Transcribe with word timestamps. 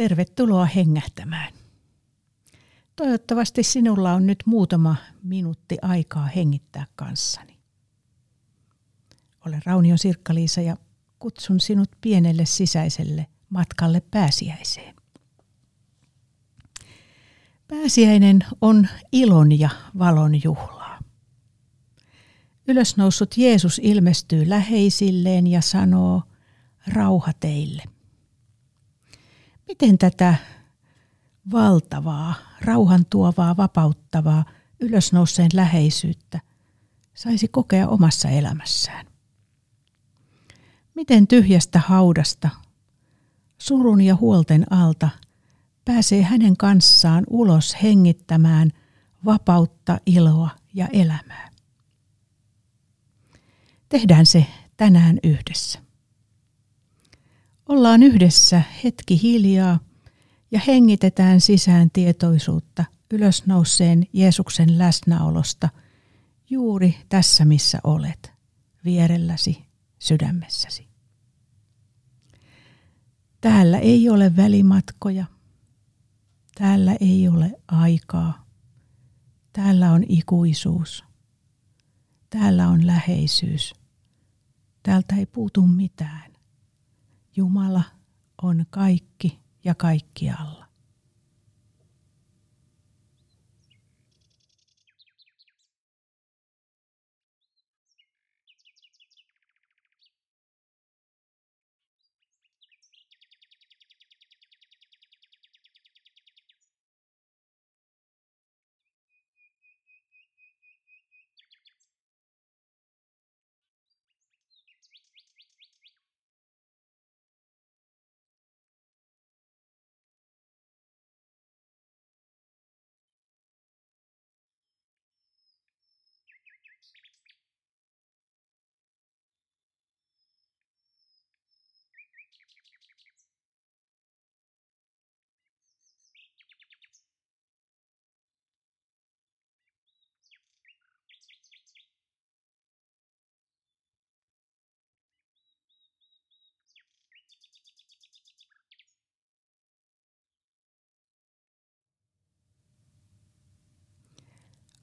Tervetuloa 0.00 0.64
hengähtämään. 0.64 1.52
Toivottavasti 2.96 3.62
sinulla 3.62 4.12
on 4.12 4.26
nyt 4.26 4.38
muutama 4.46 4.96
minuutti 5.22 5.78
aikaa 5.82 6.26
hengittää 6.26 6.86
kanssani. 6.96 7.58
Olen 9.46 9.62
Raunio 9.64 9.96
Sirkkaliisa 9.96 10.60
ja 10.60 10.76
kutsun 11.18 11.60
sinut 11.60 11.88
pienelle 12.00 12.46
sisäiselle 12.46 13.26
matkalle 13.50 14.02
pääsiäiseen. 14.10 14.94
Pääsiäinen 17.68 18.44
on 18.60 18.88
ilon 19.12 19.58
ja 19.58 19.70
valon 19.98 20.42
juhlaa. 20.44 20.98
Ylösnoussut 22.68 23.36
Jeesus 23.36 23.80
ilmestyy 23.84 24.48
läheisilleen 24.48 25.46
ja 25.46 25.60
sanoo, 25.60 26.22
rauha 26.86 27.32
teille– 27.40 27.82
Miten 29.70 29.98
tätä 29.98 30.34
valtavaa, 31.52 32.34
rauhan 32.60 33.06
tuovaa, 33.10 33.56
vapauttavaa, 33.56 34.44
ylösnouseen 34.80 35.50
läheisyyttä 35.54 36.40
saisi 37.14 37.48
kokea 37.48 37.88
omassa 37.88 38.28
elämässään? 38.28 39.06
Miten 40.94 41.26
tyhjästä 41.26 41.78
haudasta, 41.78 42.50
surun 43.58 44.00
ja 44.00 44.16
huolten 44.16 44.72
alta 44.72 45.08
pääsee 45.84 46.22
hänen 46.22 46.56
kanssaan 46.56 47.24
ulos 47.30 47.76
hengittämään 47.82 48.70
vapautta, 49.24 49.98
iloa 50.06 50.50
ja 50.74 50.88
elämää? 50.92 51.50
Tehdään 53.88 54.26
se 54.26 54.46
tänään 54.76 55.18
yhdessä. 55.22 55.89
Ollaan 57.70 58.02
yhdessä 58.02 58.62
hetki 58.84 59.22
hiljaa 59.22 59.80
ja 60.50 60.60
hengitetään 60.66 61.40
sisään 61.40 61.90
tietoisuutta 61.92 62.84
ylösnouseen 63.12 64.06
Jeesuksen 64.12 64.78
läsnäolosta 64.78 65.68
juuri 66.50 66.96
tässä 67.08 67.44
missä 67.44 67.78
olet, 67.84 68.32
vierelläsi, 68.84 69.64
sydämessäsi. 69.98 70.88
Täällä 73.40 73.78
ei 73.78 74.08
ole 74.08 74.36
välimatkoja. 74.36 75.24
Täällä 76.54 76.96
ei 77.00 77.28
ole 77.28 77.60
aikaa. 77.68 78.46
Täällä 79.52 79.92
on 79.92 80.04
ikuisuus. 80.08 81.04
Täällä 82.30 82.68
on 82.68 82.86
läheisyys. 82.86 83.74
Täältä 84.82 85.16
ei 85.16 85.26
puutu 85.26 85.66
mitään. 85.66 86.29
Jumala 87.40 87.82
on 88.42 88.66
kaikki 88.70 89.40
ja 89.64 89.74
kaikkialla. 89.74 90.69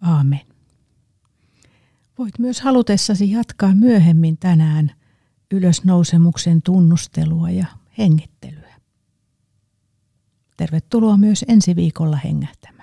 Aamen. 0.08 0.42
Voit 2.18 2.40
myös 2.40 2.62
halutessasi 2.62 3.32
jatkaa 3.32 3.76
myöhemmin 3.76 4.38
tänään 4.38 4.92
ylösnousemuksen 5.52 6.62
tunnustelua 6.62 7.50
ja 7.50 7.66
hengittelyä. 7.98 8.76
Tervetuloa 10.58 11.18
myös 11.18 11.46
ensi 11.48 11.76
viikolla 11.76 12.18
hengähtämään. 12.18 12.77